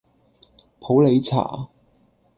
[0.79, 1.69] 普洱茶